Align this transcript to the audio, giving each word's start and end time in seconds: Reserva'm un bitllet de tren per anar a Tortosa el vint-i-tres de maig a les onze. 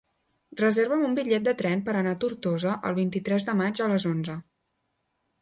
Reserva'm 0.59 1.03
un 1.09 1.17
bitllet 1.19 1.45
de 1.47 1.53
tren 1.59 1.83
per 1.89 1.95
anar 1.99 2.15
a 2.17 2.19
Tortosa 2.23 2.73
el 2.91 2.97
vint-i-tres 3.01 3.47
de 3.51 3.57
maig 3.61 3.83
a 3.87 3.93
les 3.95 4.09
onze. 4.15 4.41